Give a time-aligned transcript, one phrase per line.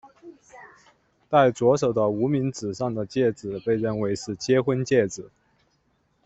[1.29, 5.29] 戴左手的无名指上的戒指被认为是结婚戒指。